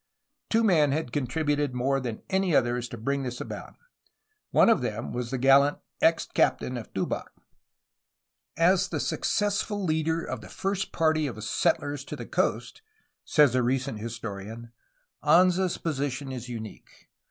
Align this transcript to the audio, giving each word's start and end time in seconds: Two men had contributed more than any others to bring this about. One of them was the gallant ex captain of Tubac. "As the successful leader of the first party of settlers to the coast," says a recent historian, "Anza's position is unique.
Two 0.49 0.63
men 0.63 0.91
had 0.93 1.11
contributed 1.13 1.75
more 1.75 1.99
than 1.99 2.23
any 2.27 2.55
others 2.55 2.87
to 2.89 2.97
bring 2.97 3.21
this 3.21 3.39
about. 3.39 3.75
One 4.49 4.67
of 4.67 4.81
them 4.81 5.11
was 5.13 5.29
the 5.29 5.37
gallant 5.37 5.77
ex 6.01 6.25
captain 6.25 6.75
of 6.75 6.91
Tubac. 6.91 7.29
"As 8.57 8.87
the 8.87 8.99
successful 8.99 9.83
leader 9.83 10.23
of 10.25 10.41
the 10.41 10.49
first 10.49 10.91
party 10.91 11.27
of 11.27 11.43
settlers 11.43 12.03
to 12.05 12.15
the 12.15 12.25
coast," 12.25 12.81
says 13.23 13.53
a 13.53 13.61
recent 13.61 13.99
historian, 13.99 14.71
"Anza's 15.23 15.77
position 15.77 16.31
is 16.31 16.49
unique. 16.49 17.07